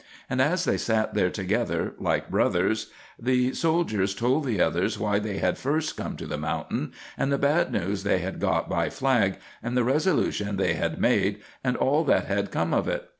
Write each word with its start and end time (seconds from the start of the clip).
And 0.31 0.41
as 0.41 0.65
they 0.65 0.77
sat 0.79 1.13
there 1.13 1.29
together 1.29 1.93
like 1.99 2.31
brothers, 2.31 2.89
the 3.19 3.53
soldiers 3.53 4.15
told 4.15 4.45
the 4.45 4.59
others 4.59 4.97
why 4.97 5.19
they 5.19 5.37
had 5.37 5.59
first 5.59 5.95
come 5.95 6.17
to 6.17 6.25
the 6.25 6.39
mountain, 6.39 6.91
and 7.19 7.31
the 7.31 7.37
bad 7.37 7.71
news 7.71 8.01
they 8.01 8.17
had 8.17 8.39
got 8.39 8.67
by 8.67 8.89
flag, 8.89 9.37
and 9.61 9.77
the 9.77 9.83
resolution 9.83 10.55
they 10.57 10.73
had 10.73 10.99
made, 10.99 11.43
and 11.63 11.77
all 11.77 12.03
that 12.05 12.25
had 12.25 12.49
come 12.49 12.73
of 12.73 12.87
it. 12.87 13.09